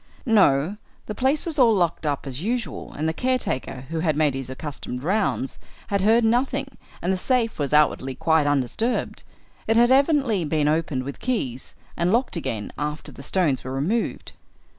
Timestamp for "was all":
1.45-1.75